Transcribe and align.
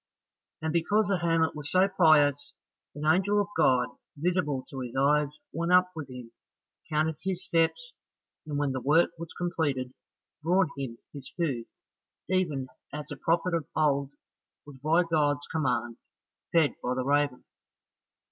And 0.63 0.73
because 0.73 1.09
the 1.09 1.19
hermit 1.19 1.55
was 1.55 1.69
so 1.69 1.87
pious, 1.87 2.55
an 2.95 3.05
angel 3.05 3.39
of 3.39 3.49
God, 3.55 3.87
visible 4.17 4.65
to 4.67 4.79
his 4.79 4.95
eyes, 4.95 5.37
went 5.53 5.71
up 5.71 5.91
with 5.95 6.09
him, 6.09 6.31
counted 6.89 7.17
his 7.21 7.45
steps, 7.45 7.93
and 8.47 8.57
when 8.57 8.71
the 8.71 8.81
work 8.81 9.11
was 9.19 9.31
completed, 9.37 9.93
brought 10.41 10.69
him 10.75 10.97
his 11.13 11.29
food, 11.37 11.65
even 12.27 12.65
as 12.91 13.05
the 13.11 13.15
prophet 13.15 13.53
of 13.53 13.67
old 13.75 14.09
was 14.65 14.77
by 14.83 15.03
God's 15.03 15.45
command 15.51 15.97
fed 16.51 16.71
by 16.81 16.95
the 16.95 17.05
raven. 17.05 17.43